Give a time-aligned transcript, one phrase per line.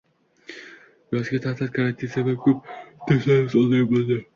[1.17, 4.25] Yozgi taʼtil, karantin sabab koʻp darslarimiz onlayn boʻldi.